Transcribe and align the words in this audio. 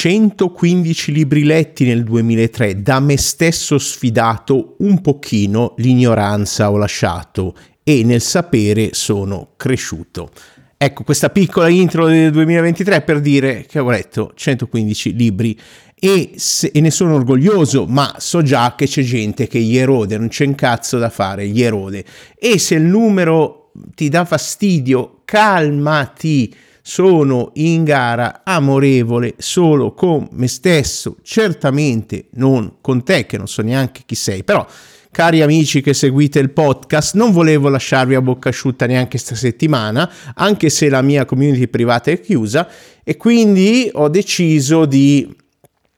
115 0.00 1.10
libri 1.10 1.42
letti 1.42 1.84
nel 1.84 2.04
2003, 2.04 2.82
da 2.82 3.00
me 3.00 3.16
stesso 3.16 3.78
sfidato 3.78 4.76
un 4.78 5.00
pochino 5.00 5.74
l'ignoranza 5.78 6.70
ho 6.70 6.76
lasciato 6.76 7.56
e 7.82 8.04
nel 8.04 8.20
sapere 8.20 8.90
sono 8.92 9.54
cresciuto. 9.56 10.30
Ecco, 10.76 11.02
questa 11.02 11.30
piccola 11.30 11.66
intro 11.66 12.06
del 12.06 12.30
2023 12.30 13.00
per 13.02 13.20
dire 13.20 13.66
che 13.66 13.80
ho 13.80 13.90
letto 13.90 14.30
115 14.36 15.16
libri 15.16 15.58
e, 15.98 16.30
se, 16.36 16.70
e, 16.72 16.80
ne 16.80 16.92
sono 16.92 17.14
orgoglioso, 17.16 17.84
ma 17.86 18.14
so 18.18 18.40
già 18.42 18.76
che 18.76 18.86
c'è 18.86 19.02
gente 19.02 19.48
che 19.48 19.58
gli 19.58 19.76
erode, 19.76 20.16
non 20.16 20.28
c'è 20.28 20.46
un 20.46 20.54
cazzo 20.54 20.98
da 20.98 21.10
fare, 21.10 21.48
gli 21.48 21.60
erode. 21.60 22.04
E 22.38 22.60
se 22.60 22.76
il 22.76 22.84
numero 22.84 23.72
ti 23.96 24.08
dà 24.08 24.24
fastidio, 24.24 25.22
calmati. 25.24 26.54
Sono 26.90 27.50
in 27.56 27.84
gara 27.84 28.40
amorevole 28.44 29.34
solo 29.36 29.92
con 29.92 30.26
me 30.32 30.48
stesso, 30.48 31.18
certamente 31.22 32.28
non 32.36 32.76
con 32.80 33.04
te, 33.04 33.26
che 33.26 33.36
non 33.36 33.46
so 33.46 33.60
neanche 33.60 34.04
chi 34.06 34.14
sei, 34.14 34.42
però 34.42 34.66
Cari 35.10 35.42
amici 35.42 35.82
che 35.82 35.92
seguite 35.92 36.38
il 36.38 36.48
podcast, 36.48 37.14
non 37.14 37.30
volevo 37.32 37.68
lasciarvi 37.68 38.14
a 38.14 38.22
bocca 38.22 38.48
asciutta 38.48 38.86
neanche 38.86 39.10
questa 39.10 39.34
settimana, 39.34 40.10
anche 40.34 40.70
se 40.70 40.88
la 40.88 41.02
mia 41.02 41.26
community 41.26 41.68
privata 41.68 42.10
è 42.10 42.20
chiusa, 42.20 42.66
e 43.04 43.18
quindi 43.18 43.90
ho 43.92 44.08
deciso 44.08 44.86
di 44.86 45.36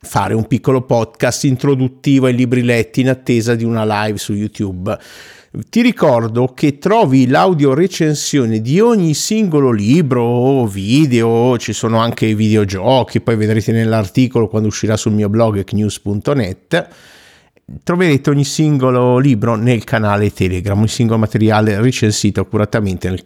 fare 0.01 0.35
un 0.35 0.49
piccolo 0.49 0.83
podcast 0.83 1.45
introduttivo 1.45 2.27
ai 2.27 2.35
libri 2.35 2.63
letti 2.63 3.01
in 3.01 3.11
attesa 3.11 3.55
di 3.55 3.63
una 3.63 3.85
live 3.85 4.19
su 4.19 4.33
YouTube. 4.33 4.99
Ti 5.53 5.83
ricordo 5.83 6.53
che 6.55 6.79
trovi 6.79 7.27
l'audio 7.27 7.75
recensione 7.75 8.61
di 8.61 8.79
ogni 8.79 9.15
singolo 9.15 9.73
libro 9.73 10.23
o 10.23 10.67
video, 10.69 11.59
ci 11.59 11.73
sono 11.73 11.99
anche 11.99 12.27
i 12.27 12.35
videogiochi, 12.35 13.21
poi 13.21 13.35
vedrete 13.35 13.73
nell'articolo 13.73 14.47
quando 14.47 14.69
uscirà 14.69 14.97
sul 14.97 15.11
mio 15.11 15.29
blog 15.29 15.69
news.net 15.73 16.89
troverete 17.83 18.31
ogni 18.31 18.45
singolo 18.45 19.19
libro 19.19 19.57
nel 19.57 19.83
canale 19.83 20.33
Telegram, 20.33 20.79
ogni 20.79 20.87
singolo 20.87 21.19
materiale 21.19 21.81
recensito 21.81 22.41
accuratamente 22.41 23.09
nel, 23.09 23.23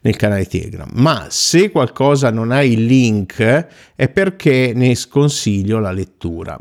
nel, 0.00 0.16
canale 0.16 0.46
Telegram. 0.46 0.88
Ma 0.94 1.26
se 1.30 1.70
qualcosa 1.70 2.30
non 2.32 2.50
ha 2.50 2.64
il 2.64 2.84
link 2.84 3.66
è 3.94 4.08
perché 4.08 4.72
ne 4.74 4.96
sconsiglio 4.96 5.78
la 5.78 5.92
lettura. 5.92 6.58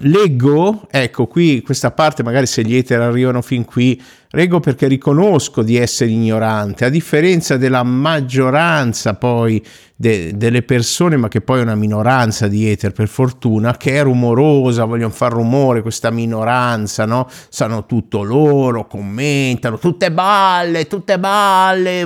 Leggo, 0.00 0.88
ecco 0.90 1.28
qui 1.28 1.62
questa 1.62 1.92
parte, 1.92 2.24
magari 2.24 2.46
se 2.46 2.62
gli 2.62 2.74
ether 2.74 3.00
arrivano 3.00 3.40
fin 3.40 3.64
qui, 3.64 4.02
leggo 4.36 4.60
perché 4.60 4.86
riconosco 4.86 5.62
di 5.62 5.76
essere 5.76 6.10
ignorante, 6.10 6.84
a 6.84 6.90
differenza 6.90 7.56
della 7.56 7.82
maggioranza 7.82 9.14
poi 9.14 9.64
de, 9.96 10.36
delle 10.36 10.60
persone, 10.60 11.16
ma 11.16 11.28
che 11.28 11.40
poi 11.40 11.60
è 11.60 11.62
una 11.62 11.74
minoranza 11.74 12.46
di 12.46 12.70
ether 12.70 12.92
per 12.92 13.08
fortuna, 13.08 13.78
che 13.78 13.92
è 13.92 14.02
rumorosa, 14.02 14.84
vogliono 14.84 15.12
far 15.12 15.32
rumore, 15.32 15.80
questa 15.80 16.10
minoranza, 16.10 17.06
no? 17.06 17.26
Sanno 17.48 17.86
tutto 17.86 18.22
loro, 18.22 18.86
commentano, 18.86 19.78
tutte 19.78 20.12
balle, 20.12 20.86
tutte 20.86 21.18
balle, 21.18 22.04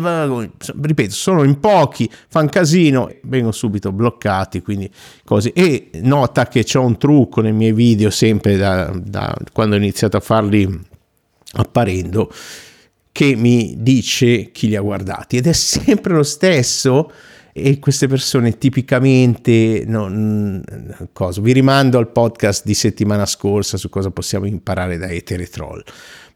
ripeto, 0.81 1.13
sono 1.13 1.43
in 1.43 1.59
pochi, 1.59 2.09
fanno 2.29 2.49
casino, 2.49 3.13
vengono 3.23 3.51
subito 3.51 3.91
bloccati, 3.91 4.63
quindi 4.63 4.89
così. 5.25 5.51
E 5.51 5.91
nota 6.03 6.47
che 6.47 6.63
c'è 6.63 6.79
un 6.79 6.97
trucco 6.97 7.41
nei 7.41 7.53
miei 7.53 7.73
video, 7.73 8.09
sempre 8.11 8.57
da, 8.57 8.93
da 8.95 9.35
quando 9.53 9.75
ho 9.75 9.79
iniziato 9.79 10.17
a 10.17 10.21
farli 10.21 10.89
apparendo, 11.53 12.33
che 13.13 13.35
mi 13.35 13.75
dice 13.79 14.51
chi 14.53 14.69
li 14.69 14.77
ha 14.77 14.81
guardati. 14.81 15.37
Ed 15.37 15.47
è 15.47 15.53
sempre 15.53 16.15
lo 16.15 16.23
stesso 16.23 17.11
e 17.53 17.79
queste 17.79 18.07
persone 18.07 18.59
tipicamente 18.59 19.83
non, 19.87 20.63
cosa, 21.13 21.41
vi 21.41 21.53
rimando 21.53 21.99
al 21.99 22.11
podcast 22.11 22.65
di 22.65 22.75
settimana 22.75 23.27
scorsa 23.27 23.77
su 23.77 23.89
cosa 23.89 24.11
possiamo 24.11 24.47
imparare 24.47 24.99
da 24.99 25.09
Etere 25.09 25.47
Troll. 25.47 25.83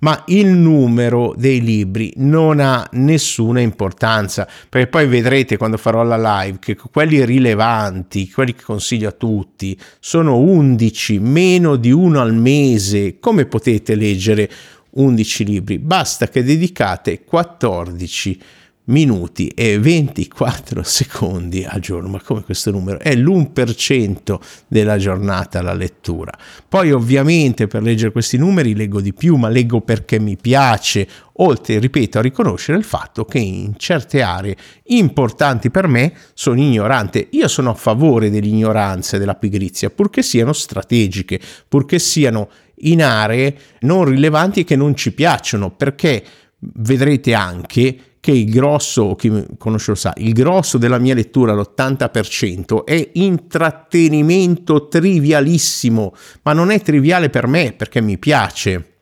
Ma 0.01 0.23
il 0.27 0.49
numero 0.49 1.33
dei 1.37 1.63
libri 1.63 2.13
non 2.17 2.61
ha 2.61 2.87
nessuna 2.93 3.61
importanza 3.61 4.47
perché 4.69 4.89
poi 4.89 5.07
vedrete 5.07 5.57
quando 5.57 5.79
farò 5.79 6.03
la 6.03 6.43
live 6.43 6.59
che 6.59 6.77
quelli 6.77 7.25
rilevanti 7.25 8.29
quelli 8.29 8.55
che 8.55 8.65
consiglio 8.65 9.09
a 9.09 9.13
tutti 9.13 9.79
sono 10.01 10.37
11 10.37 11.21
meno 11.21 11.77
di 11.77 11.91
uno 11.91 12.21
al 12.21 12.35
mese. 12.35 13.19
Come 13.19 13.47
potete 13.47 13.95
leggere 13.95 14.51
11 14.95 15.45
libri 15.45 15.79
basta 15.79 16.29
che 16.29 16.43
dedicate 16.43 17.25
14 17.25 18.41
minuti 18.87 19.49
e 19.49 19.79
24 19.79 20.83
secondi 20.85 21.65
al 21.65 21.81
giorno, 21.81 22.09
ma 22.09 22.21
come 22.21 22.43
questo 22.43 22.71
numero? 22.71 22.99
È 22.99 23.15
l'1% 23.15 24.39
della 24.67 24.99
giornata 24.99 25.63
la 25.63 25.73
lettura. 25.73 26.33
Poi 26.69 26.93
ovviamente 26.93 27.67
per 27.67 27.83
leggere 27.83 28.13
questi 28.13 28.37
numeri 28.37 28.75
leggo 28.75 29.01
di 29.01 29.15
più, 29.15 29.37
ma 29.37 29.49
leggo 29.49 29.81
perché 29.81 30.19
mi 30.19 30.37
piace, 30.37 31.07
oltre, 31.35 31.79
ripeto, 31.79 32.19
a 32.19 32.23
riconoscere 32.23 32.77
il 32.77 32.85
fatto 32.85 33.25
che 33.25 33.39
in 33.39 33.75
certe 33.77 34.23
aree 34.23 34.57
importanti 34.85 35.71
per 35.71 35.87
me 35.87 36.13
sono 36.35 36.61
ignorante. 36.61 37.29
Io 37.31 37.49
sono 37.49 37.71
a 37.71 37.75
favore 37.75 38.31
dell'ignoranza 38.31 39.17
e 39.17 39.19
della 39.19 39.35
pigrizia, 39.35 39.91
purché 39.91 40.23
siano 40.23 40.53
strategiche, 40.53 41.41
purché 41.69 41.99
siano 41.99 42.49
in 42.85 43.03
aree 43.03 43.57
non 43.81 44.05
rilevanti 44.05 44.61
e 44.61 44.65
che 44.65 44.77
non 44.77 44.95
ci 44.95 45.13
piacciono, 45.13 45.71
perché 45.71 46.25
vedrete 46.59 47.35
anche 47.35 47.97
che 48.25 48.31
il 48.31 48.51
grosso, 48.51 49.15
chi 49.17 49.31
conosce 49.59 49.91
lo 49.91 49.97
sa, 49.97 50.15
il 50.17 50.33
grosso 50.33 50.79
della 50.79 50.99
mia 50.99 51.13
lettura, 51.13 51.53
l'80%, 51.53 52.85
è 52.85 53.11
intrattenimento 53.13 54.89
trivialissimo, 54.89 56.15
ma 56.43 56.55
non 56.55 56.71
è 56.71 56.81
triviale 56.81 57.29
per 57.29 57.47
me 57.47 57.75
perché 57.77 58.01
mi 58.01 58.17
piace. 58.17 58.94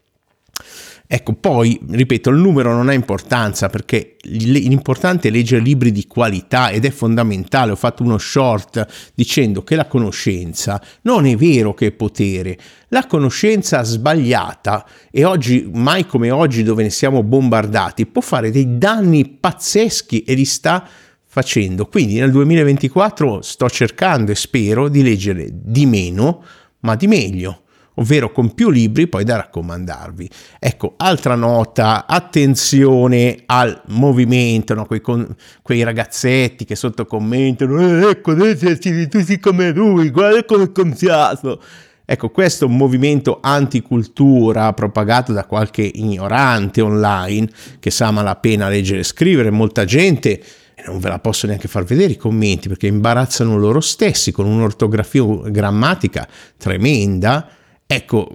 Ecco, 1.14 1.34
poi, 1.34 1.78
ripeto, 1.90 2.30
il 2.30 2.38
numero 2.38 2.72
non 2.72 2.88
ha 2.88 2.94
importanza 2.94 3.68
perché 3.68 4.16
l'importante 4.22 5.28
è 5.28 5.30
leggere 5.30 5.60
libri 5.60 5.92
di 5.92 6.06
qualità 6.06 6.70
ed 6.70 6.86
è 6.86 6.90
fondamentale. 6.90 7.72
Ho 7.72 7.76
fatto 7.76 8.02
uno 8.02 8.16
short 8.16 9.12
dicendo 9.14 9.62
che 9.62 9.76
la 9.76 9.84
conoscenza 9.84 10.82
non 11.02 11.26
è 11.26 11.36
vero 11.36 11.74
che 11.74 11.88
è 11.88 11.92
potere. 11.92 12.56
La 12.88 13.04
conoscenza 13.04 13.82
sbagliata, 13.82 14.86
e 15.10 15.24
oggi, 15.24 15.68
mai 15.70 16.06
come 16.06 16.30
oggi 16.30 16.62
dove 16.62 16.82
ne 16.82 16.88
siamo 16.88 17.22
bombardati, 17.22 18.06
può 18.06 18.22
fare 18.22 18.50
dei 18.50 18.78
danni 18.78 19.28
pazzeschi 19.28 20.22
e 20.22 20.32
li 20.32 20.46
sta 20.46 20.88
facendo. 21.26 21.88
Quindi 21.88 22.20
nel 22.20 22.30
2024 22.30 23.42
sto 23.42 23.68
cercando 23.68 24.30
e 24.30 24.34
spero 24.34 24.88
di 24.88 25.02
leggere 25.02 25.50
di 25.52 25.84
meno, 25.84 26.42
ma 26.80 26.96
di 26.96 27.06
meglio 27.06 27.61
ovvero 27.94 28.32
con 28.32 28.54
più 28.54 28.70
libri 28.70 29.06
poi 29.06 29.24
da 29.24 29.36
raccomandarvi. 29.36 30.28
Ecco, 30.58 30.94
altra 30.96 31.34
nota, 31.34 32.06
attenzione 32.06 33.42
al 33.46 33.82
movimento, 33.88 34.74
no? 34.74 34.86
quei, 34.86 35.00
con, 35.00 35.34
quei, 35.62 35.82
ragazzetti 35.82 36.64
che 36.64 36.76
sotto 36.76 37.04
commentano, 37.04 37.80
eh, 37.80 38.10
ecco, 38.10 38.34
sei 38.36 39.40
come 39.40 39.70
lui, 39.70 40.10
guarda 40.10 40.44
come 40.44 40.64
è 40.64 40.72
cambiato. 40.72 41.60
Ecco, 42.04 42.30
questo 42.30 42.68
movimento 42.68 43.38
anticultura 43.40 44.72
propagato 44.72 45.32
da 45.32 45.44
qualche 45.44 45.82
ignorante 45.82 46.80
online 46.80 47.48
che 47.78 47.90
sa 47.90 48.10
malapena 48.10 48.68
leggere 48.68 49.00
e 49.00 49.04
scrivere, 49.04 49.50
molta 49.50 49.84
gente 49.84 50.42
non 50.84 50.98
ve 50.98 51.08
la 51.08 51.20
posso 51.20 51.46
neanche 51.46 51.68
far 51.68 51.84
vedere 51.84 52.12
i 52.12 52.16
commenti 52.16 52.68
perché 52.68 52.88
imbarazzano 52.88 53.56
loro 53.56 53.80
stessi 53.80 54.32
con 54.32 54.46
un'ortografia 54.46 55.24
grammatica 55.48 56.26
tremenda 56.56 57.48
Ecco, 57.94 58.26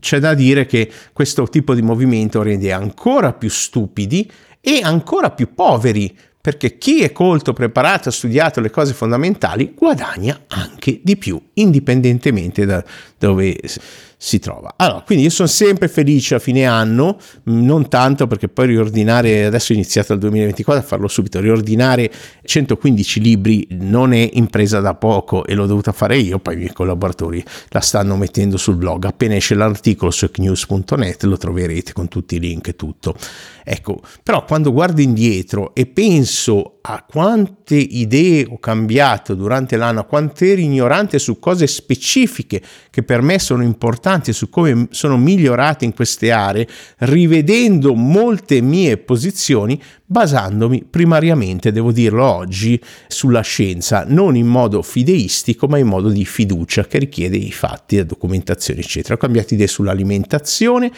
c'è 0.00 0.18
da 0.18 0.34
dire 0.34 0.66
che 0.66 0.90
questo 1.12 1.48
tipo 1.48 1.72
di 1.72 1.82
movimento 1.82 2.42
rende 2.42 2.72
ancora 2.72 3.32
più 3.32 3.48
stupidi 3.48 4.28
e 4.60 4.80
ancora 4.82 5.30
più 5.30 5.54
poveri, 5.54 6.16
perché 6.48 6.78
chi 6.78 7.02
è 7.02 7.12
colto, 7.12 7.52
preparato, 7.52 8.08
ha 8.08 8.12
studiato 8.12 8.60
le 8.60 8.70
cose 8.70 8.94
fondamentali 8.94 9.74
guadagna 9.76 10.44
anche 10.46 11.00
di 11.02 11.18
più, 11.18 11.38
indipendentemente 11.52 12.64
da 12.64 12.82
dove 13.18 13.60
si 14.20 14.38
trova. 14.38 14.74
Allora, 14.76 15.02
quindi 15.02 15.24
io 15.24 15.30
sono 15.30 15.46
sempre 15.46 15.88
felice 15.88 16.36
a 16.36 16.38
fine 16.38 16.64
anno, 16.64 17.18
non 17.44 17.88
tanto 17.88 18.26
perché 18.26 18.48
poi 18.48 18.68
riordinare, 18.68 19.44
adesso 19.44 19.72
è 19.72 19.76
iniziato 19.76 20.12
il 20.14 20.18
2024 20.20 20.82
a 20.82 20.86
farlo 20.86 21.06
subito, 21.06 21.38
riordinare 21.38 22.10
115 22.42 23.20
libri 23.20 23.66
non 23.72 24.12
è 24.12 24.28
impresa 24.32 24.80
da 24.80 24.94
poco 24.94 25.44
e 25.44 25.54
l'ho 25.54 25.66
dovuta 25.66 25.92
fare 25.92 26.16
io, 26.18 26.38
poi 26.38 26.54
i 26.54 26.56
miei 26.58 26.72
collaboratori 26.72 27.44
la 27.68 27.80
stanno 27.80 28.16
mettendo 28.16 28.56
sul 28.56 28.76
blog, 28.76 29.04
appena 29.04 29.36
esce 29.36 29.54
l'articolo 29.54 30.10
su 30.10 30.24
ecnews.net 30.24 31.22
lo 31.24 31.36
troverete 31.36 31.92
con 31.92 32.08
tutti 32.08 32.36
i 32.36 32.40
link 32.40 32.68
e 32.68 32.76
tutto. 32.76 33.14
Ecco, 33.64 34.00
però 34.22 34.44
quando 34.44 34.72
guardo 34.72 35.02
indietro 35.02 35.74
e 35.74 35.86
penso 35.86 36.37
a 36.82 37.04
quante 37.08 37.74
idee 37.74 38.46
ho 38.48 38.58
cambiato 38.58 39.34
durante 39.34 39.76
l'anno, 39.76 40.00
a 40.00 40.04
quanto 40.04 40.44
ero 40.44 40.60
ignorante 40.60 41.18
su 41.18 41.38
cose 41.38 41.66
specifiche 41.66 42.62
che 42.90 43.02
per 43.02 43.22
me 43.22 43.38
sono 43.38 43.62
importanti 43.62 44.32
su 44.32 44.48
come 44.48 44.88
sono 44.90 45.16
migliorato 45.16 45.84
in 45.84 45.94
queste 45.94 46.30
aree, 46.30 46.66
rivedendo 46.98 47.94
molte 47.94 48.60
mie 48.60 48.96
posizioni, 48.98 49.80
basandomi 50.04 50.84
primariamente, 50.88 51.72
devo 51.72 51.92
dirlo 51.92 52.24
oggi, 52.24 52.80
sulla 53.06 53.42
scienza, 53.42 54.04
non 54.06 54.36
in 54.36 54.46
modo 54.46 54.82
fideistico, 54.82 55.66
ma 55.66 55.78
in 55.78 55.86
modo 55.86 56.08
di 56.08 56.24
fiducia 56.24 56.86
che 56.86 56.98
richiede 56.98 57.36
i 57.36 57.52
fatti, 57.52 57.96
la 57.96 58.04
documentazione, 58.04 58.80
eccetera. 58.80 59.14
Ho 59.14 59.18
cambiato 59.18 59.54
idee 59.54 59.66
sull'alimentazione, 59.66 60.90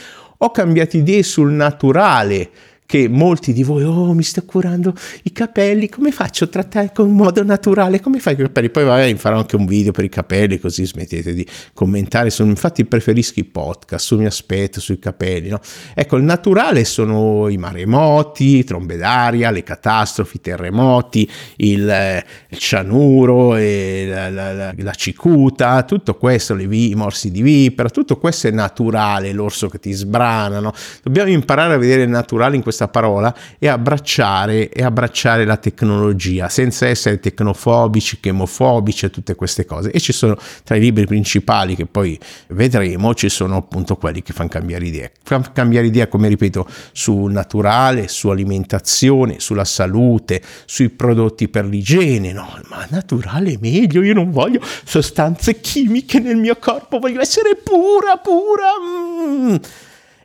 ho 0.42 0.50
cambiato 0.50 0.96
idee 0.96 1.22
sul 1.22 1.50
naturale, 1.50 2.50
che 2.90 3.08
molti 3.08 3.52
di 3.52 3.62
voi, 3.62 3.84
oh 3.84 4.12
mi 4.14 4.24
sto 4.24 4.44
curando 4.44 4.92
i 5.22 5.30
capelli, 5.30 5.88
come 5.88 6.10
faccio 6.10 6.42
a 6.42 6.46
trattare 6.48 6.90
con 6.92 7.12
modo 7.12 7.44
naturale, 7.44 8.00
come 8.00 8.18
fai 8.18 8.32
i 8.32 8.36
capelli? 8.36 8.68
Poi 8.68 8.82
vabbè 8.82 9.14
farò 9.14 9.38
anche 9.38 9.54
un 9.54 9.64
video 9.64 9.92
per 9.92 10.02
i 10.02 10.08
capelli 10.08 10.58
così 10.58 10.84
smettete 10.84 11.32
di 11.32 11.46
commentare, 11.72 12.30
sono, 12.30 12.50
infatti 12.50 12.84
preferisco 12.84 13.38
i 13.38 13.44
podcast 13.44 14.04
sul 14.04 14.18
mio 14.18 14.26
aspetto, 14.26 14.80
sui 14.80 14.98
capelli, 14.98 15.50
no? 15.50 15.60
Ecco, 15.94 16.16
il 16.16 16.24
naturale 16.24 16.82
sono 16.84 17.48
i 17.48 17.58
maremoti, 17.58 18.64
trombe 18.64 18.96
d'aria, 18.96 19.52
le 19.52 19.62
catastrofi, 19.62 20.38
i 20.38 20.40
terremoti, 20.40 21.30
il, 21.58 21.88
eh, 21.88 22.24
il 22.48 22.58
cianuro, 22.58 23.52
la, 23.52 24.30
la, 24.30 24.52
la, 24.52 24.74
la, 24.76 24.92
cicuta, 24.94 25.84
tutto 25.84 26.16
questo, 26.16 26.56
vi, 26.56 26.90
i 26.90 26.94
morsi 26.96 27.30
di 27.30 27.40
vipera, 27.40 27.88
tutto 27.88 28.18
questo 28.18 28.48
è 28.48 28.50
naturale, 28.50 29.32
l'orso 29.32 29.68
che 29.68 29.78
ti 29.78 29.92
sbrana, 29.92 30.58
no? 30.58 30.72
Dobbiamo 31.04 31.30
imparare 31.30 31.74
a 31.74 31.78
vedere 31.78 32.02
il 32.02 32.08
naturale 32.08 32.56
in 32.56 32.62
questo 32.62 32.78
questa 32.80 32.88
parola 32.88 33.34
e 33.58 33.68
abbracciare, 33.68 34.70
e 34.70 34.82
abbracciare 34.82 35.44
la 35.44 35.56
tecnologia 35.58 36.48
senza 36.48 36.86
essere 36.86 37.20
tecnofobici, 37.20 38.20
chemofobici 38.20 39.06
e 39.06 39.10
tutte 39.10 39.34
queste 39.34 39.66
cose. 39.66 39.90
E 39.90 40.00
ci 40.00 40.12
sono 40.12 40.36
tra 40.64 40.76
i 40.76 40.80
libri 40.80 41.04
principali 41.04 41.76
che 41.76 41.86
poi 41.86 42.18
vedremo, 42.48 43.14
ci 43.14 43.28
sono 43.28 43.56
appunto 43.56 43.96
quelli 43.96 44.22
che 44.22 44.32
fanno 44.32 44.48
cambiare 44.48 44.86
idea. 44.86 45.10
Fanno 45.22 45.50
cambiare 45.52 45.86
idea, 45.86 46.06
come 46.06 46.28
ripeto, 46.28 46.66
sul 46.92 47.30
naturale, 47.30 48.08
su 48.08 48.28
alimentazione, 48.28 49.40
sulla 49.40 49.64
salute, 49.64 50.40
sui 50.64 50.88
prodotti 50.88 51.48
per 51.48 51.66
l'igiene. 51.66 52.32
No, 52.32 52.48
ma 52.68 52.86
naturale 52.88 53.52
è 53.52 53.58
meglio, 53.60 54.02
io 54.02 54.14
non 54.14 54.30
voglio 54.30 54.60
sostanze 54.84 55.60
chimiche 55.60 56.18
nel 56.20 56.36
mio 56.36 56.56
corpo, 56.56 56.98
voglio 56.98 57.20
essere 57.20 57.56
pura, 57.56 58.16
pura. 58.16 58.68
Mm 58.80 59.56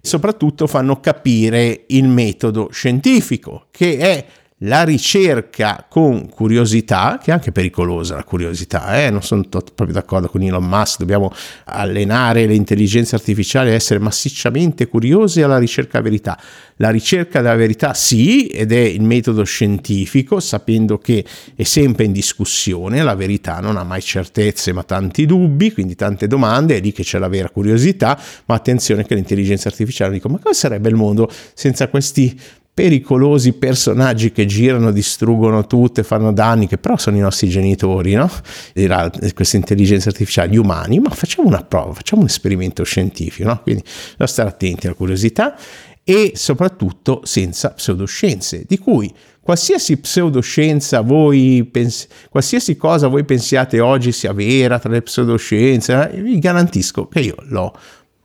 soprattutto 0.06 0.68
fanno 0.68 1.00
capire 1.00 1.86
il 1.88 2.08
metodo 2.08 2.70
scientifico, 2.72 3.66
che 3.72 3.98
è 3.98 4.26
la 4.66 4.84
ricerca 4.84 5.86
con 5.88 6.30
curiosità, 6.30 7.20
che 7.22 7.32
è 7.32 7.34
anche 7.34 7.52
pericolosa 7.52 8.16
la 8.16 8.24
curiosità, 8.24 9.04
eh? 9.04 9.10
non 9.10 9.22
sono 9.22 9.44
proprio 9.44 9.94
d'accordo 9.94 10.28
con 10.28 10.42
Elon 10.42 10.66
Musk, 10.66 11.00
dobbiamo 11.00 11.32
allenare 11.66 12.46
le 12.46 12.56
intelligenze 12.56 13.16
artificiali 13.16 13.70
a 13.70 13.74
essere 13.74 14.00
massicciamente 14.00 14.88
curiose 14.88 15.44
alla 15.44 15.58
ricerca 15.58 16.00
della 16.00 16.10
verità. 16.10 16.40
La 16.78 16.90
ricerca 16.90 17.42
della 17.42 17.56
verità 17.56 17.94
sì, 17.94 18.48
ed 18.48 18.72
è 18.72 18.80
il 18.80 19.02
metodo 19.02 19.44
scientifico, 19.44 20.40
sapendo 20.40 20.98
che 20.98 21.24
è 21.56 21.64
sempre 21.64 22.06
in 22.06 22.12
discussione, 22.12 23.02
la 23.02 23.16
verità 23.16 23.60
non 23.60 23.78
ha 23.78 23.84
mai 23.84 24.02
certezze 24.02 24.74
ma 24.74 24.84
tanti 24.84 25.26
dubbi, 25.26 25.72
quindi 25.72 25.96
tante 25.96 26.28
domande, 26.28 26.78
è 26.78 26.82
lì 26.82 26.92
che 26.92 27.04
c'è 27.04 27.20
la 27.20 27.30
vera 27.30 27.50
curiosità, 27.50 28.20
ma 28.46 28.56
attenzione 28.56 29.06
che 29.06 29.16
l'intelligenza 29.16 29.70
artificiale 29.70 30.14
dico, 30.14 30.28
ma 30.28 30.40
cosa 30.40 30.54
sarebbe 30.54 30.90
il 30.90 30.96
mondo 30.96 31.30
senza 31.54 31.88
questi 31.88 32.38
pericolosi 32.76 33.54
personaggi 33.54 34.34
che 34.34 34.46
girano, 34.46 34.92
distruggono 34.92 35.66
tutto 35.66 36.02
e 36.02 36.04
fanno 36.04 36.34
danni, 36.34 36.68
che 36.68 36.78
però 36.78 36.98
sono 36.98 37.16
i 37.16 37.22
nostri 37.22 37.48
genitori, 37.48 38.16
no? 38.16 38.30
Dirà 38.74 39.10
questa 39.34 39.56
intelligenza 39.56 40.10
artificiale, 40.10 40.50
gli 40.50 40.58
umani, 40.58 41.00
ma 41.00 41.10
facciamo 41.10 41.48
una 41.48 41.64
prova, 41.64 41.94
facciamo 41.94 42.24
un 42.24 42.28
esperimento 42.28 42.84
scientifico, 42.84 43.48
no? 43.48 43.62
Quindi 43.62 43.82
da 44.18 44.28
stare 44.28 44.50
attenti 44.50 44.88
alla 44.88 44.96
curiosità 44.96 45.56
e 46.04 46.34
soprattutto 46.36 47.22
senza 47.24 47.72
pseudoscienze, 47.72 48.66
di 48.68 48.78
cui 48.78 49.10
qualsiasi 49.40 49.96
pseudoscienza 49.96 51.00
voi 51.00 51.64
pens- 51.72 52.08
qualsiasi 52.30 52.76
cosa 52.76 53.08
voi 53.08 53.24
pensiate 53.24 53.80
oggi 53.80 54.12
sia 54.12 54.34
vera 54.34 54.80
tra 54.80 54.90
le 54.90 55.02
pseudoscienze, 55.02 56.12
eh, 56.12 56.22
vi 56.22 56.40
garantisco 56.40 57.08
che 57.08 57.22
io 57.22 57.36
l'ho 57.48 57.74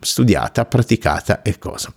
studiata, 0.01 0.65
praticata 0.65 1.43
e 1.43 1.59
cosa. 1.59 1.93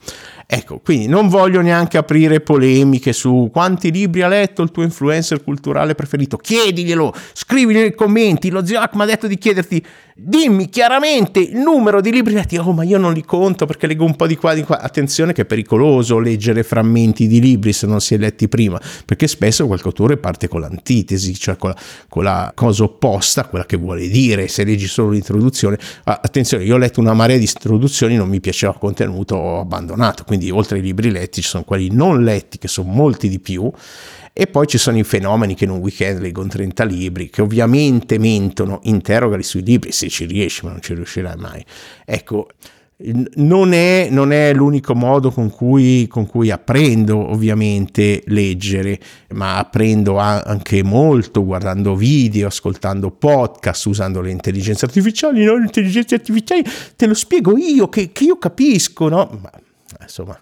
Ecco, 0.56 0.80
quindi 0.84 1.08
non 1.08 1.30
voglio 1.30 1.62
neanche 1.62 1.98
aprire 1.98 2.40
polemiche 2.40 3.12
su 3.12 3.50
quanti 3.52 3.90
libri 3.90 4.22
ha 4.22 4.28
letto 4.28 4.62
il 4.62 4.70
tuo 4.70 4.84
influencer 4.84 5.44
culturale 5.44 5.96
preferito. 5.96 6.38
Chiediglielo, 6.38 7.12
scrivili 7.34 7.80
nei 7.80 7.96
commenti. 7.96 8.52
Lo 8.52 8.64
zio 8.64 8.80
Hack 8.80 8.94
ha 8.96 9.06
detto 9.06 9.26
di 9.26 9.40
chiederti, 9.40 9.84
dimmi 10.14 10.70
chiaramente 10.70 11.40
il 11.40 11.58
numero 11.58 12.02
di 12.02 12.12
libri 12.12 12.36
letti. 12.36 12.56
Oh, 12.58 12.72
ma 12.72 12.84
io 12.84 13.00
non 13.00 13.14
li 13.14 13.24
conto 13.24 13.66
perché 13.66 13.88
leggo 13.88 14.06
un 14.06 14.16
po' 14.16 14.28
di 14.28 14.36
qua 14.36 14.54
di 14.54 14.62
qua. 14.62 14.80
Attenzione 14.80 15.34
che 15.34 15.42
è 15.42 15.46
pericoloso 15.46 16.20
leggere 16.20 16.62
frammenti 16.62 17.26
di 17.26 17.42
libri 17.42 17.74
se 17.74 17.88
non 17.88 18.00
si 18.00 18.14
è 18.14 18.18
letti 18.18 18.48
prima, 18.48 18.80
perché 19.08 19.26
spesso 19.26 19.66
qualche 19.66 19.88
autore 19.88 20.18
parte 20.18 20.48
con 20.48 20.62
l'antitesi, 20.62 21.34
cioè 21.34 21.58
con 21.58 21.72
la, 21.72 21.78
con 22.08 22.24
la 22.24 22.52
cosa 22.54 22.84
opposta 22.84 23.46
quella 23.46 23.66
che 23.66 23.78
vuole 23.78 24.08
dire. 24.08 24.48
Se 24.48 24.64
leggi 24.64 24.86
solo 24.86 25.10
l'introduzione, 25.10 25.80
ah, 26.04 26.20
attenzione, 26.22 26.64
io 26.64 26.76
ho 26.76 26.78
letto 26.78 27.00
una 27.00 27.14
marea 27.14 27.38
di 27.38 27.50
introduzioni, 27.52 28.18
non 28.18 28.30
mi 28.30 28.40
piaceva 28.40 28.74
il 28.74 28.78
contenuto, 28.78 29.34
ho 29.34 29.60
abbandonato 29.62 30.24
quindi 30.44 30.51
oltre 30.51 30.78
ai 30.78 30.84
libri 30.84 31.10
letti 31.10 31.42
ci 31.42 31.48
sono 31.48 31.63
quelli 31.63 31.90
non 31.92 32.24
letti 32.24 32.57
che 32.57 32.68
sono 32.68 32.90
molti 32.90 33.30
di 33.30 33.40
più 33.40 33.72
e 34.34 34.48
poi 34.48 34.68
ci 34.68 34.78
sono 34.78 34.98
i 34.98 35.04
fenomeni 35.04 35.56
che 35.56 35.63
in 35.63 35.69
un 35.69 35.78
weekend 35.78 36.19
leggono 36.19 36.48
30 36.48 36.84
libri, 36.86 37.30
che 37.30 37.44
ovviamente 37.44 38.18
mentono, 38.18 38.80
interrogali 38.84 39.44
sui 39.44 39.63
libri 39.63 39.92
se 39.92 40.10
ci 40.10 40.25
riesci, 40.25 40.66
ma 40.66 40.72
non 40.72 40.81
ci 40.81 40.95
riuscirai 40.95 41.38
mai. 41.38 41.63
Ecco, 42.04 42.48
non 43.36 43.74
è, 43.74 44.07
non 44.10 44.31
è 44.31 44.54
l'unico 44.54 44.95
modo 44.95 45.30
con 45.31 45.50
cui, 45.50 46.07
con 46.07 46.25
cui, 46.25 46.51
apprendo 46.51 47.18
ovviamente 47.31 48.22
leggere, 48.28 49.00
ma 49.30 49.57
apprendo 49.57 50.18
anche 50.18 50.84
molto 50.84 51.44
guardando 51.44 51.96
video, 51.96 52.48
ascoltando 52.48 53.12
podcast, 53.12 53.86
usando 53.88 54.22
le 54.22 54.31
intelligenze 54.31 54.86
artificiali. 54.86 55.44
No, 55.44 55.57
le 55.57 55.66
intelligenze 55.66 56.16
artificiali 56.16 56.63
te 56.96 57.07
lo 57.07 57.13
spiego 57.13 57.57
io, 57.57 57.89
che, 57.89 58.12
che 58.12 58.24
io 58.24 58.38
capisco, 58.38 59.10
no? 59.10 59.39
Ma 59.42 59.51
insomma, 60.04 60.40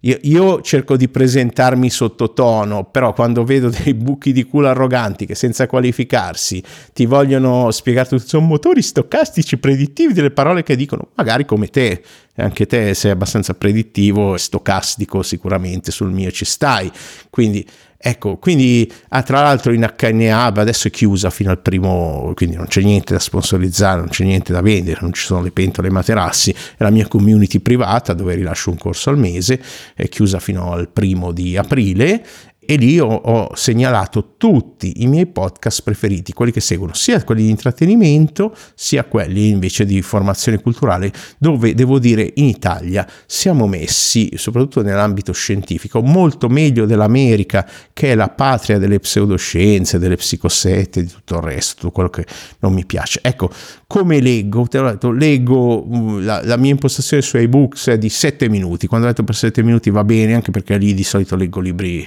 io, 0.00 0.16
io, 0.22 0.60
cerco 0.60 0.96
di 0.96 1.08
presentarmi 1.08 1.90
sottotono, 1.90 2.84
però 2.84 3.12
quando 3.12 3.42
vedo 3.42 3.68
dei 3.68 3.94
buchi 3.94 4.32
di 4.32 4.44
culo 4.44 4.68
arroganti 4.68 5.26
che 5.26 5.34
senza 5.34 5.66
qualificarsi 5.66 6.62
ti 6.92 7.04
vogliono 7.04 7.72
spiegare 7.72 8.08
tutto, 8.08 8.24
sono 8.24 8.46
motori 8.46 8.80
stocastici 8.80 9.58
predittivi 9.58 10.12
delle 10.12 10.30
parole 10.30 10.62
che 10.62 10.76
dicono, 10.76 11.08
magari 11.14 11.44
come 11.44 11.66
te, 11.66 12.00
anche 12.36 12.66
te 12.66 12.94
sei 12.94 13.10
abbastanza 13.10 13.54
predittivo 13.54 14.36
e 14.36 14.38
stocastico 14.38 15.22
sicuramente 15.22 15.90
sul 15.90 16.12
mio 16.12 16.30
ci 16.30 16.44
stai, 16.44 16.88
quindi 17.28 17.66
Ecco, 18.00 18.36
quindi 18.36 18.90
ah, 19.08 19.24
tra 19.24 19.42
l'altro 19.42 19.72
in 19.72 19.84
HNA 19.96 20.44
adesso 20.44 20.86
è 20.86 20.90
chiusa 20.90 21.30
fino 21.30 21.50
al 21.50 21.58
primo, 21.58 22.32
quindi 22.36 22.54
non 22.54 22.66
c'è 22.66 22.80
niente 22.80 23.12
da 23.12 23.18
sponsorizzare, 23.18 23.98
non 23.98 24.08
c'è 24.08 24.22
niente 24.22 24.52
da 24.52 24.60
vendere, 24.60 25.00
non 25.00 25.12
ci 25.12 25.24
sono 25.24 25.42
le 25.42 25.50
pentole 25.50 25.88
e 25.88 25.90
materassi, 25.90 26.52
è 26.52 26.84
la 26.84 26.90
mia 26.90 27.08
community 27.08 27.58
privata 27.58 28.12
dove 28.12 28.36
rilascio 28.36 28.70
un 28.70 28.78
corso 28.78 29.10
al 29.10 29.18
mese, 29.18 29.60
è 29.94 30.08
chiusa 30.08 30.38
fino 30.38 30.72
al 30.72 30.88
primo 30.88 31.32
di 31.32 31.56
aprile 31.56 32.24
e 32.70 32.76
lì 32.76 33.00
ho, 33.00 33.08
ho, 33.08 33.50
segnalato 33.54 34.34
tutti 34.36 35.02
i 35.02 35.06
miei 35.06 35.24
podcast 35.24 35.82
preferiti, 35.82 36.34
quelli 36.34 36.52
che 36.52 36.60
seguono, 36.60 36.92
sia 36.92 37.24
quelli 37.24 37.44
di 37.44 37.48
intrattenimento, 37.48 38.54
sia 38.74 39.04
quelli 39.04 39.48
invece 39.48 39.86
di 39.86 40.02
formazione 40.02 40.60
culturale, 40.60 41.10
dove 41.38 41.72
devo 41.72 41.98
dire 41.98 42.30
in 42.34 42.44
Italia 42.44 43.08
siamo 43.24 43.66
messi, 43.66 44.32
soprattutto 44.34 44.82
nell'ambito 44.82 45.32
scientifico, 45.32 46.02
molto 46.02 46.50
meglio 46.50 46.84
dell'America, 46.84 47.66
che 47.94 48.12
è 48.12 48.14
la 48.14 48.28
patria 48.28 48.76
delle 48.76 48.98
pseudoscienze, 48.98 49.98
delle 49.98 50.16
psicosette, 50.16 51.04
di 51.04 51.08
tutto 51.08 51.36
il 51.36 51.42
resto, 51.42 51.76
tutto 51.76 51.90
quello 51.90 52.10
che 52.10 52.26
non 52.58 52.74
mi 52.74 52.84
piace. 52.84 53.20
Ecco, 53.22 53.50
come 53.86 54.20
leggo, 54.20 54.66
te 54.66 54.78
l'ho 54.78 54.90
detto, 54.90 55.10
leggo 55.10 55.86
mm, 55.86 56.22
la, 56.22 56.44
la 56.44 56.58
mia 56.58 56.72
impostazione 56.72 57.22
su 57.22 57.38
ebooks 57.38 57.88
è 57.88 57.96
di 57.96 58.10
7 58.10 58.50
minuti, 58.50 58.86
quando 58.86 59.06
ho 59.06 59.08
detto 59.08 59.24
per 59.24 59.36
7 59.36 59.62
minuti 59.62 59.88
va 59.88 60.04
bene, 60.04 60.34
anche 60.34 60.50
perché 60.50 60.76
lì 60.76 60.92
di 60.92 61.02
solito 61.02 61.34
leggo 61.34 61.60
libri 61.60 62.06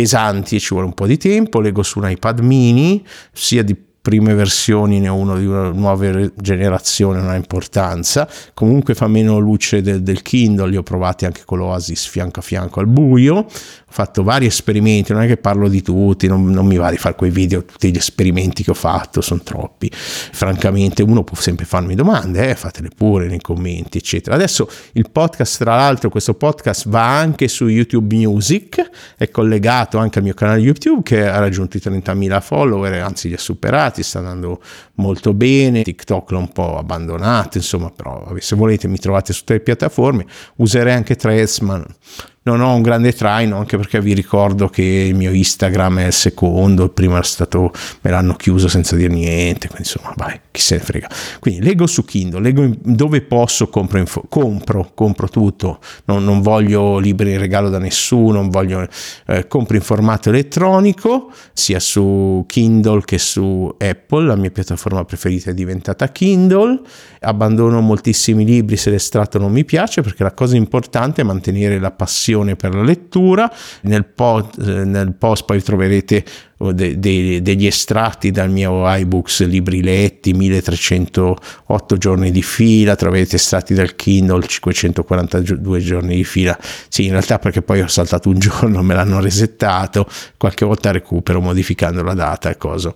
pesanti 0.00 0.56
e 0.56 0.58
ci 0.58 0.68
vuole 0.70 0.86
un 0.86 0.94
po' 0.94 1.06
di 1.06 1.18
tempo, 1.18 1.60
leggo 1.60 1.82
su 1.82 1.98
un 1.98 2.10
iPad 2.10 2.40
mini, 2.40 3.04
sia 3.32 3.62
di 3.62 3.76
prime 4.00 4.32
versioni 4.32 4.98
ne 4.98 5.08
ho 5.08 5.14
uno 5.14 5.36
di 5.36 5.44
una 5.44 5.70
nuova 5.70 6.30
generazione, 6.36 7.20
non 7.20 7.28
ha 7.28 7.34
importanza, 7.34 8.26
comunque 8.54 8.94
fa 8.94 9.06
meno 9.08 9.38
luce 9.38 9.82
del, 9.82 10.02
del 10.02 10.22
Kindle, 10.22 10.70
li 10.70 10.76
ho 10.76 10.82
provati 10.82 11.26
anche 11.26 11.42
con 11.44 11.58
l'Oasis 11.58 12.06
fianco 12.06 12.40
a 12.40 12.42
fianco 12.42 12.80
al 12.80 12.86
buio, 12.86 13.46
fatto 13.90 14.22
vari 14.22 14.46
esperimenti, 14.46 15.12
non 15.12 15.22
è 15.22 15.26
che 15.26 15.36
parlo 15.36 15.68
di 15.68 15.82
tutti, 15.82 16.26
non, 16.26 16.46
non 16.46 16.66
mi 16.66 16.76
va 16.76 16.90
di 16.90 16.96
fare 16.96 17.14
quei 17.16 17.30
video, 17.30 17.64
tutti 17.64 17.90
gli 17.90 17.96
esperimenti 17.96 18.62
che 18.62 18.70
ho 18.70 18.74
fatto, 18.74 19.20
sono 19.20 19.40
troppi. 19.42 19.90
Francamente 19.92 21.02
uno 21.02 21.24
può 21.24 21.36
sempre 21.36 21.66
farmi 21.66 21.94
domande, 21.94 22.50
eh, 22.50 22.54
fatele 22.54 22.88
pure 22.96 23.26
nei 23.26 23.40
commenti, 23.40 23.98
eccetera. 23.98 24.36
Adesso 24.36 24.70
il 24.92 25.10
podcast, 25.10 25.58
tra 25.58 25.74
l'altro, 25.74 26.08
questo 26.08 26.34
podcast 26.34 26.88
va 26.88 27.18
anche 27.18 27.48
su 27.48 27.66
YouTube 27.66 28.14
Music, 28.14 28.88
è 29.16 29.28
collegato 29.30 29.98
anche 29.98 30.18
al 30.18 30.24
mio 30.24 30.34
canale 30.34 30.60
YouTube 30.60 31.02
che 31.02 31.26
ha 31.26 31.38
raggiunto 31.38 31.76
i 31.76 31.80
30.000 31.82 32.40
follower, 32.40 32.92
anzi 33.02 33.28
li 33.28 33.34
ha 33.34 33.38
superati, 33.38 34.02
sta 34.02 34.18
andando 34.18 34.60
molto 34.94 35.34
bene, 35.34 35.82
TikTok 35.82 36.30
l'ho 36.30 36.38
un 36.38 36.52
po' 36.52 36.78
abbandonato, 36.78 37.58
insomma, 37.58 37.90
però 37.90 38.32
se 38.38 38.54
volete 38.54 38.86
mi 38.86 38.98
trovate 38.98 39.32
su 39.32 39.40
tutte 39.40 39.54
le 39.54 39.60
piattaforme, 39.60 40.26
userei 40.56 40.94
anche 40.94 41.16
Threads, 41.16 41.58
ma 41.60 41.84
non 42.42 42.62
ho 42.62 42.74
un 42.74 42.80
grande 42.80 43.12
traino 43.12 43.58
anche 43.58 43.76
perché 43.76 44.00
vi 44.00 44.14
ricordo 44.14 44.68
che 44.68 44.82
il 44.82 45.14
mio 45.14 45.30
Instagram 45.30 45.98
è 45.98 46.06
il 46.06 46.12
secondo, 46.12 46.84
il 46.84 46.90
primo 46.90 47.14
era 47.14 47.22
stato, 47.22 47.70
me 48.00 48.10
l'hanno 48.10 48.34
chiuso 48.34 48.66
senza 48.66 48.96
dire 48.96 49.12
niente, 49.12 49.68
quindi 49.68 49.86
insomma 49.86 50.14
vai, 50.16 50.40
chi 50.50 50.60
se 50.62 50.76
ne 50.76 50.80
frega. 50.80 51.08
Quindi 51.38 51.62
leggo 51.62 51.86
su 51.86 52.02
Kindle, 52.02 52.40
leggo 52.40 52.70
dove 52.80 53.20
posso, 53.20 53.68
compro, 53.68 53.98
info, 53.98 54.24
compro, 54.26 54.92
compro 54.94 55.28
tutto, 55.28 55.80
non, 56.06 56.24
non, 56.24 56.40
voglio 56.40 56.98
libri 56.98 57.32
in 57.32 57.38
regalo 57.38 57.68
da 57.68 57.78
nessuno, 57.78 58.48
voglio, 58.48 58.88
eh, 59.26 59.46
compro 59.46 59.76
in 59.76 59.82
formato 59.82 60.30
elettronico, 60.30 61.30
sia 61.52 61.78
su 61.78 62.44
Kindle 62.46 63.02
che 63.04 63.18
su 63.18 63.74
Apple, 63.76 64.26
la 64.26 64.36
mia 64.36 64.50
piattaforma 64.50 65.04
preferita 65.04 65.50
è 65.50 65.54
diventata 65.54 66.10
Kindle, 66.10 66.80
abbandono 67.20 67.82
moltissimi 67.82 68.46
libri 68.46 68.78
se 68.78 68.88
l'estratto 68.88 69.38
non 69.38 69.52
mi 69.52 69.66
piace 69.66 70.00
perché 70.00 70.22
la 70.22 70.32
cosa 70.32 70.56
importante 70.56 71.20
è 71.20 71.24
mantenere 71.24 71.78
la 71.78 71.90
passione 71.90 72.28
passione 72.30 72.56
per 72.56 72.74
la 72.74 72.82
lettura. 72.82 73.52
Nel, 73.82 74.04
pod, 74.04 74.50
eh, 74.58 74.84
nel 74.84 75.14
post 75.14 75.44
poi 75.44 75.62
troverete 75.62 76.24
de, 76.72 76.98
de, 76.98 77.40
degli 77.42 77.66
estratti 77.66 78.30
dal 78.30 78.50
mio 78.50 78.82
iBooks 78.84 79.46
libri 79.46 79.82
letti, 79.82 80.32
1308 80.32 81.96
giorni 81.96 82.30
di 82.30 82.42
fila, 82.42 82.94
troverete 82.96 83.36
estratti 83.36 83.74
dal 83.74 83.96
Kindle 83.96 84.46
542 84.46 85.78
giorni 85.80 86.16
di 86.16 86.24
fila. 86.24 86.56
Sì, 86.88 87.06
in 87.06 87.12
realtà 87.12 87.38
perché 87.38 87.62
poi 87.62 87.80
ho 87.80 87.88
saltato 87.88 88.28
un 88.28 88.38
giorno, 88.38 88.82
me 88.82 88.94
l'hanno 88.94 89.20
resettato, 89.20 90.06
qualche 90.36 90.64
volta 90.64 90.90
recupero 90.90 91.40
modificando 91.40 92.02
la 92.02 92.14
data 92.14 92.50
e 92.50 92.56
cosa 92.56 92.92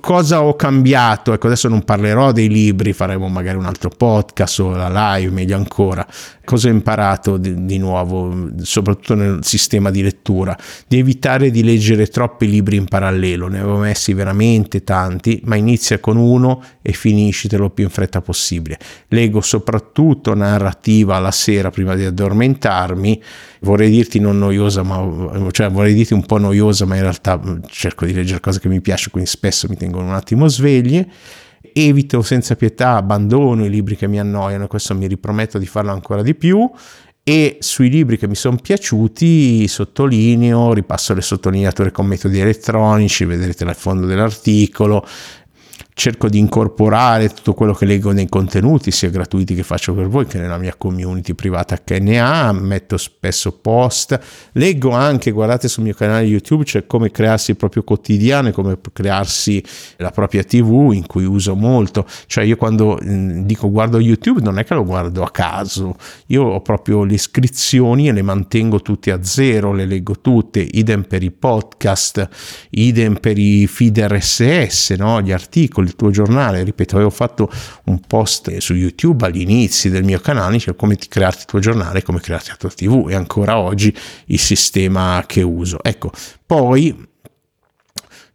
cosa 0.00 0.42
ho 0.42 0.56
cambiato? 0.56 1.32
Ecco, 1.32 1.46
adesso 1.46 1.68
non 1.68 1.84
parlerò 1.84 2.32
dei 2.32 2.48
libri, 2.48 2.92
faremo 2.92 3.28
magari 3.28 3.56
un 3.56 3.66
altro 3.66 3.88
podcast 3.88 4.58
o 4.60 4.70
la 4.70 5.14
live, 5.16 5.30
meglio 5.32 5.56
ancora. 5.56 6.04
Cosa 6.50 6.66
ho 6.66 6.72
imparato 6.72 7.36
di, 7.36 7.64
di, 7.64 7.78
nuovo, 7.78 8.48
soprattutto 8.62 9.14
nel 9.14 9.38
sistema 9.42 9.88
di 9.92 10.02
lettura? 10.02 10.58
Di 10.88 10.98
evitare 10.98 11.52
di 11.52 11.62
leggere 11.62 12.08
troppi 12.08 12.50
libri 12.50 12.74
in 12.74 12.86
parallelo, 12.86 13.46
ne 13.46 13.60
avevo 13.60 13.76
messi 13.76 14.14
veramente 14.14 14.82
tanti, 14.82 15.40
ma 15.44 15.54
inizia 15.54 16.00
con 16.00 16.16
uno 16.16 16.60
e 16.82 16.90
finiscitelo 16.90 17.70
più 17.70 17.84
in 17.84 17.90
fretta 17.90 18.20
possibile. 18.20 18.80
Leggo 19.06 19.40
soprattutto 19.40 20.34
narrativa 20.34 21.20
la 21.20 21.30
sera 21.30 21.70
prima 21.70 21.94
di 21.94 22.04
addormentarmi, 22.04 23.22
vorrei 23.60 23.88
dirti 23.88 24.18
non 24.18 24.36
noiosa, 24.36 24.82
ma 24.82 25.06
cioè 25.52 25.70
vorrei 25.70 25.94
dirti 25.94 26.14
un 26.14 26.26
po' 26.26 26.38
noiosa, 26.38 26.84
ma 26.84 26.96
in 26.96 27.02
realtà 27.02 27.40
cerco 27.68 28.06
di 28.06 28.12
leggere 28.12 28.40
cose 28.40 28.58
che 28.58 28.66
mi 28.66 28.80
piacciono, 28.80 29.10
quindi 29.12 29.30
spesso 29.30 29.68
mi 29.68 29.76
tengono 29.76 30.08
un 30.08 30.14
attimo 30.14 30.48
sveglie 30.48 31.06
evito 31.88 32.22
senza 32.22 32.56
pietà, 32.56 32.96
abbandono 32.96 33.64
i 33.64 33.70
libri 33.70 33.96
che 33.96 34.06
mi 34.06 34.18
annoiano, 34.18 34.66
questo 34.66 34.94
mi 34.94 35.06
riprometto 35.06 35.58
di 35.58 35.66
farlo 35.66 35.92
ancora 35.92 36.22
di 36.22 36.34
più 36.34 36.70
e 37.22 37.58
sui 37.60 37.90
libri 37.90 38.18
che 38.18 38.26
mi 38.26 38.34
sono 38.34 38.56
piaciuti 38.56 39.68
sottolineo, 39.68 40.72
ripasso 40.72 41.14
le 41.14 41.20
sottolineature 41.20 41.90
con 41.90 42.06
metodi 42.06 42.40
elettronici, 42.40 43.24
vedrete 43.24 43.64
nel 43.64 43.74
fondo 43.74 44.06
dell'articolo, 44.06 45.06
cerco 46.00 46.30
di 46.30 46.38
incorporare 46.38 47.28
tutto 47.28 47.52
quello 47.52 47.74
che 47.74 47.84
leggo 47.84 48.10
nei 48.10 48.26
contenuti, 48.26 48.90
sia 48.90 49.10
gratuiti 49.10 49.54
che 49.54 49.62
faccio 49.62 49.92
per 49.92 50.08
voi, 50.08 50.24
che 50.24 50.38
nella 50.38 50.56
mia 50.56 50.74
community 50.74 51.34
privata 51.34 51.76
HNA, 51.76 52.52
metto 52.52 52.96
spesso 52.96 53.52
post, 53.52 54.18
leggo 54.52 54.92
anche, 54.92 55.30
guardate 55.30 55.68
sul 55.68 55.82
mio 55.82 55.92
canale 55.92 56.24
YouTube, 56.24 56.64
c'è 56.64 56.86
come 56.86 57.10
crearsi 57.10 57.50
il 57.50 57.58
proprio 57.58 57.82
quotidiano 57.82 58.48
e 58.48 58.52
come 58.52 58.78
crearsi 58.94 59.62
la 59.98 60.10
propria 60.10 60.42
TV, 60.42 60.92
in 60.94 61.06
cui 61.06 61.26
uso 61.26 61.54
molto, 61.54 62.06
cioè 62.24 62.44
io 62.44 62.56
quando 62.56 62.98
mm, 63.04 63.42
dico 63.42 63.70
guardo 63.70 64.00
YouTube 64.00 64.40
non 64.40 64.58
è 64.58 64.64
che 64.64 64.72
lo 64.72 64.86
guardo 64.86 65.22
a 65.22 65.30
caso, 65.30 65.96
io 66.28 66.44
ho 66.44 66.62
proprio 66.62 67.04
le 67.04 67.12
iscrizioni 67.12 68.08
e 68.08 68.12
le 68.12 68.22
mantengo 68.22 68.80
tutte 68.80 69.12
a 69.12 69.22
zero, 69.22 69.74
le 69.74 69.84
leggo 69.84 70.18
tutte, 70.22 70.66
idem 70.66 71.02
per 71.02 71.22
i 71.22 71.30
podcast, 71.30 72.26
idem 72.70 73.16
per 73.20 73.36
i 73.36 73.66
feed 73.66 73.98
RSS, 73.98 74.92
no? 74.92 75.20
gli 75.20 75.32
articoli, 75.32 75.88
il 75.90 75.96
tuo 75.96 76.10
giornale. 76.10 76.62
Ripeto, 76.62 76.94
avevo 76.94 77.10
fatto 77.10 77.50
un 77.84 78.00
post 78.00 78.56
su 78.58 78.74
YouTube 78.74 79.26
agli 79.26 79.40
inizi 79.40 79.90
del 79.90 80.04
mio 80.04 80.20
canale, 80.20 80.58
cioè 80.58 80.74
come 80.74 80.96
crearti 80.96 81.40
il 81.40 81.46
tuo 81.46 81.58
giornale, 81.58 82.02
come 82.02 82.20
crearti 82.20 82.48
la 82.48 82.56
tua 82.56 82.70
TV 82.70 83.08
e 83.10 83.14
ancora 83.14 83.58
oggi 83.58 83.94
il 84.26 84.38
sistema 84.38 85.22
che 85.26 85.42
uso. 85.42 85.82
Ecco, 85.82 86.10
poi 86.46 87.08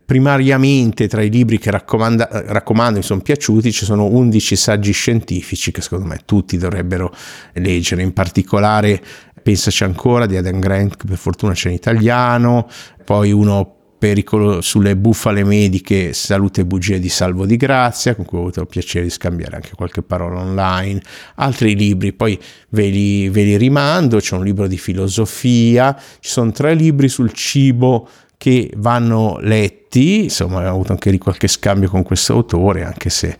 primariamente 0.05 1.07
tra 1.07 1.23
i 1.23 1.31
libri 1.31 1.57
che 1.57 1.71
raccomando 1.71 2.97
mi 2.97 3.01
sono 3.01 3.21
piaciuti 3.21 3.71
ci 3.71 3.85
sono 3.85 4.05
11 4.05 4.55
saggi 4.55 4.91
scientifici 4.91 5.71
che 5.71 5.81
secondo 5.81 6.05
me 6.05 6.19
tutti 6.25 6.57
dovrebbero 6.57 7.11
leggere, 7.53 8.03
in 8.03 8.13
particolare 8.13 9.01
Pensaci 9.45 9.83
ancora 9.83 10.25
di 10.25 10.37
Adam 10.37 10.59
Grant, 10.59 10.97
che 10.97 11.05
per 11.05 11.17
fortuna 11.17 11.53
c'è 11.53 11.69
in 11.69 11.75
italiano, 11.75 12.67
poi 13.03 13.31
uno 13.31 13.74
pericolo 13.97 14.61
sulle 14.61 14.95
bufale 14.95 15.43
mediche 15.43 16.13
Salute 16.13 16.61
e 16.61 16.65
bugie 16.65 16.99
di 16.99 17.09
Salvo 17.09 17.45
di 17.45 17.55
Grazia, 17.55 18.15
con 18.15 18.25
cui 18.25 18.37
ho 18.37 18.41
avuto 18.41 18.61
il 18.61 18.67
piacere 18.67 19.05
di 19.05 19.09
scambiare 19.09 19.55
anche 19.55 19.71
qualche 19.75 20.01
parola 20.01 20.41
online, 20.41 21.01
altri 21.35 21.75
libri, 21.75 22.13
poi 22.13 22.39
ve 22.69 22.87
li, 22.87 23.29
ve 23.29 23.43
li 23.43 23.57
rimando, 23.57 24.19
c'è 24.19 24.35
un 24.35 24.43
libro 24.43 24.67
di 24.67 24.77
filosofia, 24.77 25.95
ci 26.19 26.29
sono 26.29 26.51
tre 26.51 26.73
libri 26.73 27.07
sul 27.09 27.31
cibo 27.31 28.07
che 28.37 28.71
vanno 28.75 29.37
letti, 29.39 30.23
insomma 30.23 30.65
ho 30.65 30.73
avuto 30.73 30.91
anche 30.91 31.09
di 31.09 31.17
qualche 31.17 31.47
scambio 31.47 31.89
con 31.89 32.03
questo 32.03 32.33
autore, 32.33 32.83
anche 32.83 33.09
se 33.09 33.37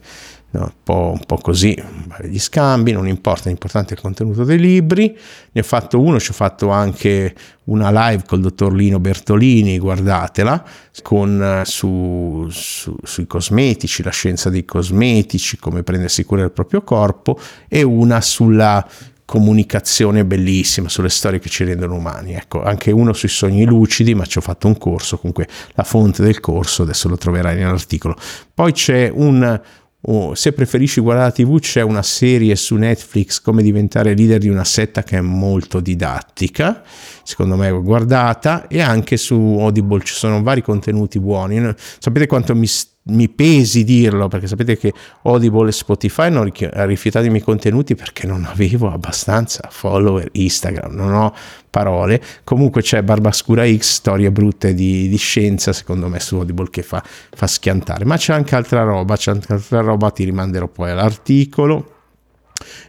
un 0.52 0.72
po', 0.82 1.12
un 1.12 1.24
po', 1.26 1.36
così, 1.36 1.76
gli 2.22 2.38
scambi, 2.38 2.92
non 2.92 3.06
importa, 3.06 3.48
l'importante 3.48 3.90
è 3.90 3.96
il 3.96 4.02
contenuto 4.02 4.44
dei 4.44 4.58
libri. 4.58 5.16
Ne 5.52 5.60
ho 5.60 5.64
fatto 5.64 6.00
uno, 6.00 6.18
ci 6.18 6.30
ho 6.30 6.34
fatto 6.34 6.70
anche 6.70 7.34
una 7.64 7.90
live 7.90 8.22
col 8.26 8.40
dottor 8.40 8.72
Lino 8.72 8.98
Bertolini, 8.98 9.78
guardatela, 9.78 10.64
con, 11.02 11.62
su, 11.64 12.46
su, 12.50 12.96
sui 13.02 13.26
cosmetici, 13.26 14.02
la 14.02 14.10
scienza 14.10 14.48
dei 14.48 14.64
cosmetici, 14.64 15.58
come 15.58 15.82
prendersi 15.82 16.24
cura 16.24 16.42
del 16.42 16.52
proprio 16.52 16.82
corpo, 16.82 17.38
e 17.68 17.82
una 17.82 18.20
sulla 18.20 18.86
comunicazione 19.26 20.24
bellissima 20.24 20.88
sulle 20.88 21.08
storie 21.08 21.40
che 21.40 21.50
ci 21.50 21.64
rendono 21.64 21.96
umani. 21.96 22.34
Ecco, 22.34 22.62
anche 22.62 22.92
uno 22.92 23.12
sui 23.12 23.28
sogni 23.28 23.64
lucidi, 23.64 24.14
ma 24.14 24.24
ci 24.24 24.38
ho 24.38 24.40
fatto 24.40 24.68
un 24.68 24.78
corso, 24.78 25.18
comunque 25.18 25.48
la 25.74 25.82
fonte 25.82 26.22
del 26.22 26.40
corso 26.40 26.82
adesso 26.84 27.08
lo 27.08 27.18
troverai 27.18 27.56
nell'articolo. 27.56 28.16
Poi 28.54 28.72
c'è 28.72 29.10
un, 29.12 29.60
o 30.08 30.34
se 30.34 30.52
preferisci 30.52 31.00
guardare 31.00 31.28
la 31.28 31.32
tv 31.32 31.58
c'è 31.58 31.82
una 31.82 32.02
serie 32.02 32.54
su 32.56 32.76
Netflix 32.76 33.40
come 33.40 33.62
diventare 33.62 34.14
leader 34.14 34.38
di 34.38 34.48
una 34.48 34.64
setta 34.64 35.02
che 35.02 35.18
è 35.18 35.20
molto 35.20 35.80
didattica 35.80 36.82
secondo 37.26 37.56
me 37.56 37.70
guardata 37.70 38.68
e 38.68 38.80
anche 38.80 39.16
su 39.16 39.34
Audible. 39.34 40.02
Ci 40.02 40.14
sono 40.14 40.42
vari 40.42 40.62
contenuti 40.62 41.18
buoni. 41.18 41.74
Sapete 41.98 42.26
quanto 42.26 42.54
mi 42.54 42.68
mi 43.08 43.28
pesi 43.28 43.84
dirlo 43.84 44.28
perché 44.28 44.46
sapete 44.46 44.76
che 44.76 44.92
Audible 45.22 45.68
e 45.68 45.72
Spotify 45.72 46.26
hanno 46.26 46.42
rifiutato 46.42 47.26
i 47.26 47.30
miei 47.30 47.42
contenuti 47.42 47.94
perché 47.94 48.26
non 48.26 48.44
avevo 48.44 48.90
abbastanza 48.90 49.68
follower 49.70 50.28
Instagram, 50.32 50.92
non 50.92 51.12
ho 51.12 51.34
parole. 51.70 52.20
Comunque 52.44 52.82
c'è 52.82 53.02
Barbascura 53.02 53.66
X, 53.66 53.94
storie 53.94 54.30
brutte 54.30 54.74
di, 54.74 55.08
di 55.08 55.16
scienza, 55.16 55.72
secondo 55.72 56.08
me 56.08 56.20
su 56.20 56.36
Audible 56.36 56.70
che 56.70 56.82
fa, 56.82 57.02
fa 57.04 57.46
schiantare, 57.46 58.04
ma 58.04 58.16
c'è 58.16 58.32
anche 58.32 58.54
altra 58.54 58.82
roba, 58.82 59.16
c'è 59.16 59.30
anche 59.30 59.52
altra 59.52 59.80
roba, 59.80 60.10
ti 60.10 60.24
rimanderò 60.24 60.66
poi 60.68 60.90
all'articolo. 60.90 61.95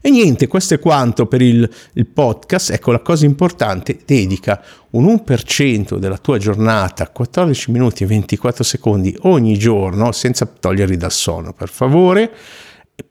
E 0.01 0.09
niente, 0.09 0.47
questo 0.47 0.75
è 0.75 0.79
quanto 0.79 1.25
per 1.25 1.41
il, 1.41 1.69
il, 1.93 2.05
podcast. 2.05 2.71
Ecco, 2.71 2.91
la 2.91 3.01
cosa 3.01 3.25
importante, 3.25 3.99
dedica 4.05 4.61
un 4.91 5.05
1% 5.05 5.97
della 5.97 6.17
tua 6.17 6.37
giornata, 6.37 7.09
14 7.09 7.71
minuti 7.71 8.03
e 8.03 8.07
24 8.07 8.63
secondi 8.63 9.15
ogni 9.21 9.57
giorno, 9.57 10.11
senza 10.11 10.45
toglierli 10.45 10.97
dal 10.97 11.11
sonno, 11.11 11.53
per 11.53 11.69
favore, 11.69 12.31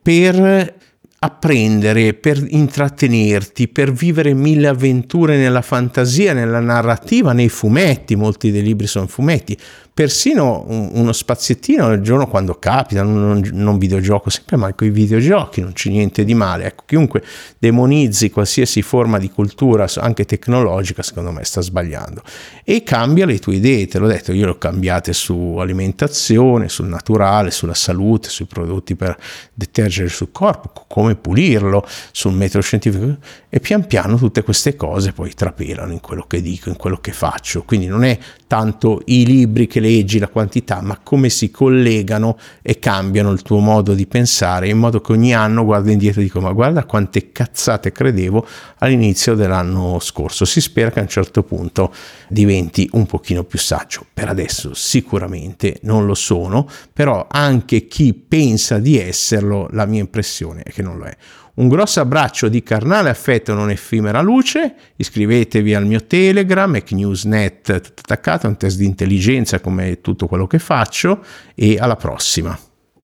per 0.01 0.75
apprendere, 1.19 2.15
per 2.15 2.45
intrattenerti, 2.47 3.69
per 3.69 3.93
vivere 3.93 4.35
mille 4.35 4.69
avventure 4.69 5.37
nella 5.37 5.63
fantasia, 5.63 6.33
nella 6.33 6.61
narrativa, 6.61 7.33
nei 7.33 7.49
fumetti, 7.49 8.15
molti 8.15 8.51
dei 8.51 8.63
libri 8.63 8.87
sono 8.87 9.07
fumetti, 9.07 9.57
persino 9.97 10.63
uno 10.69 11.11
spaziettino 11.11 11.87
al 11.87 12.03
giorno 12.03 12.27
quando 12.27 12.59
capita, 12.59 13.03
non, 13.03 13.43
non 13.51 13.79
videogioco 13.79 14.29
sempre 14.29 14.59
mai 14.59 14.75
con 14.75 14.87
i 14.89 14.91
videogiochi, 14.91 15.63
non 15.63 15.73
c'è 15.73 15.89
niente 15.89 16.23
di 16.23 16.35
male. 16.35 16.67
Ecco, 16.67 16.83
chiunque 16.85 17.25
demonizzi 17.59 18.29
qualsiasi 18.29 18.83
forma 18.83 19.19
di 19.19 19.31
cultura, 19.31 19.87
anche 19.97 20.27
tecnologica, 20.27 21.03
secondo 21.03 21.33
me 21.33 21.45
sta 21.45 21.63
sbagliando. 21.63 22.21
E 22.63 22.83
cambia 22.83 23.25
le 23.25 23.39
tue 23.39 23.55
idee, 23.55 23.87
te 23.87 23.99
l'ho 23.99 24.07
detto, 24.07 24.33
io 24.33 24.45
le 24.45 24.51
ho 24.51 24.59
cambiate 24.59 25.15
su 25.15 25.57
alimentazione, 25.59 26.69
sul 26.69 26.89
naturale, 26.89 27.51
sulla 27.51 27.73
salute, 27.73 28.29
sui 28.29 28.45
prodotti 28.45 28.97
per 28.97 29.17
detergere 29.55 30.11
sul 30.11 30.31
corpo, 30.31 30.85
come 30.87 31.15
pulirlo, 31.15 31.83
sul 32.13 32.35
metodo 32.35 32.63
scientifico 32.63 33.17
e 33.49 33.61
pian 33.61 33.87
piano 33.87 34.19
tutte 34.19 34.43
queste 34.43 34.77
cose 34.77 35.15
poi 35.15 35.33
trapelano 35.33 35.91
in 35.91 36.01
quello 36.01 36.27
che 36.29 36.43
dico, 36.43 36.69
in 36.69 36.77
quello 36.77 36.99
che 36.99 37.13
faccio. 37.13 37.63
Quindi 37.63 37.87
non 37.87 38.05
è 38.05 38.19
tanto 38.47 39.03
i 39.07 39.27
libri 39.27 39.67
che 39.67 39.81
leggi, 39.81 40.19
la 40.19 40.29
quantità, 40.29 40.81
ma 40.81 40.99
come 41.03 41.29
si 41.29 41.51
collegano 41.51 42.39
e 42.63 42.79
cambiano 42.79 43.33
il 43.33 43.43
tuo 43.43 43.59
modo 43.59 43.95
di 43.95 44.07
pensare, 44.07 44.69
in 44.69 44.79
modo 44.79 45.01
che 45.01 45.13
ogni 45.13 45.35
anno 45.35 45.65
guardo 45.65 45.91
indietro 45.91 46.21
e 46.21 46.25
dico 46.25 46.41
ma 46.41 46.53
guarda 46.53 46.85
quante 46.85 47.33
cazzate 47.33 47.93
credevo 47.93 48.47
all'inizio 48.79 49.35
dell'anno 49.35 49.99
scorso. 50.01 50.45
Si 50.45 50.61
spera 50.61 50.91
che 50.91 51.01
a 51.01 51.03
un 51.03 51.09
certo 51.09 51.43
punto 51.43 51.93
diventi 52.29 52.89
un 52.93 53.07
pochino 53.07 53.45
più 53.45 53.59
saggio. 53.59 54.07
Per 54.13 54.29
adesso 54.29 54.75
sicuramente 54.75 55.79
non 55.83 56.07
lo 56.07 56.15
sono, 56.15 56.69
però 56.93 57.27
anche 57.29 57.87
chi 57.87 58.15
pensa 58.15 58.79
di 58.79 58.99
esserlo, 58.99 59.69
la 59.73 59.87
mia 59.87 60.01
impressione 60.01 60.63
è 60.63 60.71
che 60.71 60.83
non 60.83 60.99
lo 60.99 61.05
è. 61.05 61.17
Un 61.57 61.69
grosso 61.69 62.01
abbraccio 62.01 62.49
di 62.49 62.63
carnale 62.63 63.09
affetto 63.09 63.55
non 63.55 63.71
effimera 63.71 64.21
luce, 64.21 64.75
iscrivetevi 64.97 65.75
al 65.75 65.87
mio 65.87 66.05
Telegram, 66.05 66.71
MacNewsNet 66.71 67.81
tutto 67.81 68.03
attaccato, 68.05 68.47
un 68.47 68.59
test 68.59 68.77
di 68.77 68.85
intelligenza 68.85 69.59
come 69.61 70.03
tutto 70.03 70.27
quello 70.27 70.47
che 70.47 70.59
faccio 70.59 71.25
e 71.55 71.79
alla 71.79 71.97
prossima. 71.97 72.66